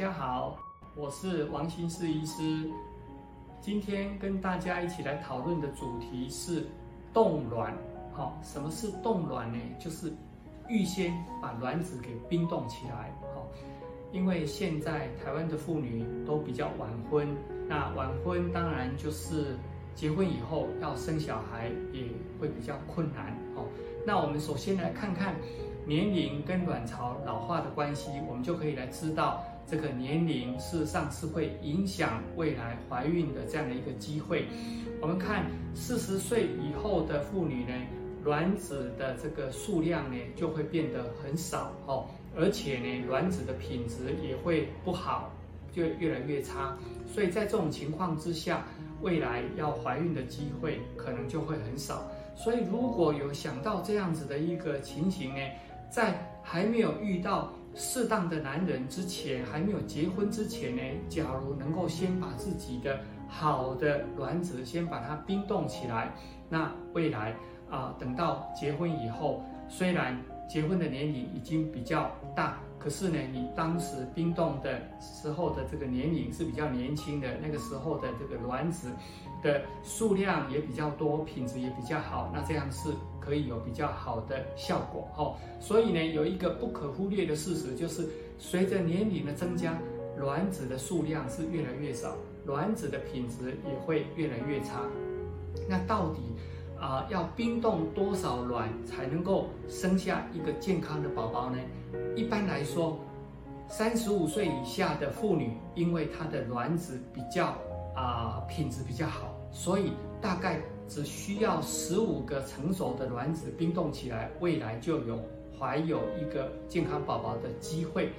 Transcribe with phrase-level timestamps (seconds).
[0.00, 0.56] 大家好，
[0.96, 2.70] 我是王新世医师。
[3.60, 6.66] 今天跟大家一起来讨论的主题是
[7.12, 7.76] 冻卵。
[8.14, 9.58] 好，什么是冻卵呢？
[9.78, 10.10] 就是
[10.70, 13.14] 预先把卵子给冰冻起来。
[13.34, 13.46] 好，
[14.10, 17.28] 因为现在台湾的妇女都比较晚婚，
[17.68, 19.54] 那晚婚当然就是
[19.94, 22.04] 结婚以后要生小孩也
[22.40, 23.36] 会比较困难。
[23.54, 23.66] 好，
[24.06, 25.34] 那我们首先来看看。
[25.86, 34.44] 年龄跟卵巢老化的关系，我们就可以来知道，这个年龄事实上是会影响未来怀孕的这样的一个机会。
[35.00, 37.72] 我们看四十岁以后的妇女呢，
[38.24, 42.04] 卵子的这个数量呢就会变得很少哦，
[42.36, 45.30] 而且呢，卵子的品质也会不好，
[45.72, 46.76] 就越来越差。
[47.06, 48.66] 所以在这种情况之下，
[49.02, 52.02] 未来要怀孕的机会可能就会很少。
[52.34, 55.40] 所以如果有想到这样子的一个情形呢？
[55.90, 66.12] 在还没有遇到适当的男人之前，还没有结婚之前呢，假如能够先把自己的好的卵子先把它冰冻起来，
[66.48, 67.34] 那未来
[67.70, 70.20] 啊，等到结婚以后，虽然
[70.50, 72.58] 结婚的年龄已经比较大。
[72.76, 78.88] 可是呢，你当时冰冻的时候的这个年龄是比较年轻的，那个时候的这个卵子
[79.42, 82.88] 的数量也比较多，品质也比较好，那这样是
[83.20, 85.36] 可以有比较好的效果哦。
[85.60, 89.78] 所以呢，有一个不可忽略的事实就是，随着年龄的增加，
[90.16, 94.80] 卵子的数量是越来越少，卵子的品质也会越来越差。
[95.68, 96.22] 那到底？
[96.80, 101.58] 啊，要冰冻多少卵才能够生下一个健康的宝宝呢？
[102.16, 102.98] 一般来说，
[103.68, 107.54] 三十五岁以下的妇女，因为她的卵子比较
[107.94, 109.92] 啊品质比较好，所以
[110.22, 110.58] 大概
[110.88, 115.18] 只需要十五个成熟的卵子冰冻起来，未来就有
[115.58, 118.10] 怀有一个健康宝宝的机会。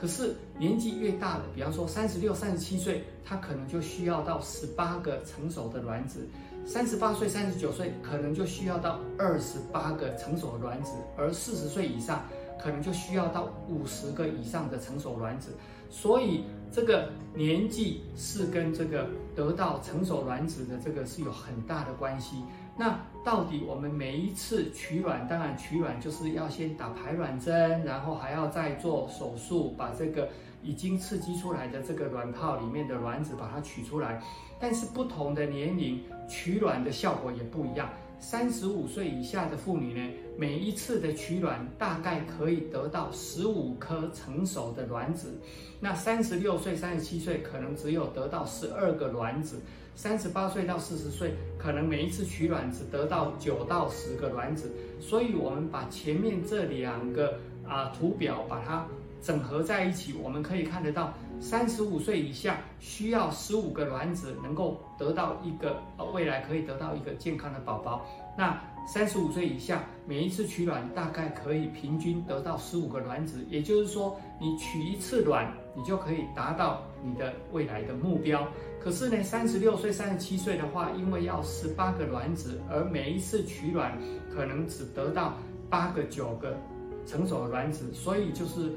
[0.00, 6.28] 可是年纪越大的，比方说三十六、三十七岁，他可能就需要到十八个成熟的卵子。
[6.64, 12.22] 三十八岁、三十九岁可能就需要到二十八个成熟的卵子，而四十岁以上
[12.62, 15.50] 可能就需要到五十个以上的成熟卵子。
[15.90, 22.36] 所以这个年纪是跟这个得到成熟卵子的这个是有很大的关系。
[22.76, 30.30] 那到底我们每一次取卵，当然取卵就是要先打排卵针，然后还要再做手术，把这个
[30.62, 34.18] 已经刺激出来的这个卵泡里面的卵子把它取出来。
[34.58, 37.90] 但是不同的年龄取卵的效果也不一样。
[38.20, 45.40] 三十五岁以下的妇女呢，每一次的取卵大概可以得到十五颗成熟的卵子。
[45.80, 49.60] 那三十六岁、三十七岁可能只有得到十二个卵子。
[49.94, 54.70] 三十八岁到四十岁可能每一次取卵只得到九到十个卵子。
[55.00, 58.86] 所以，我们把前面这两个啊图表把它。
[59.20, 68.06] 整合在一起，我们可以看得到，三十五岁以下需要十五个卵子，能够得到一个呃未来可以得到一个健康的宝宝。
[68.36, 78.46] 那三十五岁以下，每一次取卵大概可以平均得到十五个卵子，也就是说，你取一次卵，你就可以达到你的未来的目标。
[78.80, 83.98] 可是呢，三十六岁、三十七岁的话，因为要十八个卵子，而每一次取卵
[84.32, 85.34] 可能只得到
[85.68, 86.56] 八个、九个
[87.04, 88.72] 成熟的卵子，所以就是。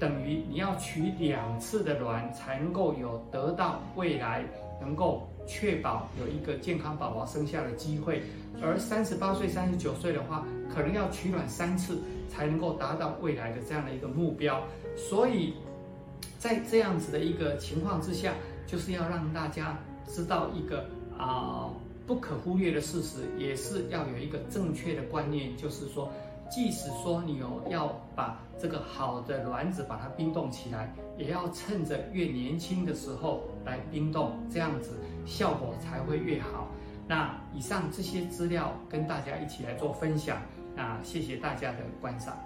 [0.00, 4.42] 等于你要取两次的卵才能够有得到未来
[4.80, 8.22] 能够确保有一个健康宝宝生下的机会，
[8.62, 11.98] 而三十八岁、三十九岁的话，可能要取卵三次
[12.30, 14.62] 才能够达到未来的这样的一个目标。
[14.96, 15.52] 所以
[16.38, 18.32] 在这样子的一个情况之下，
[18.66, 19.78] 就是要让大家
[20.08, 20.86] 知道一个
[21.18, 21.68] 啊
[22.06, 26.10] 不可忽略的事实，也是要有一个正确的观念，就是说。
[26.50, 36.66] 即使说你有要把这个好的卵子把它冰冻起来，也要趁着越年轻的时候来冰冻，这样子效果才会越好。
[37.06, 40.36] 那以上这些资料跟大家一起来做分享，
[40.76, 42.36] 啊谢谢大家的观赏。